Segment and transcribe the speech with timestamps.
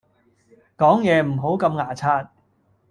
[0.79, 2.31] 講嘢唔好咁牙擦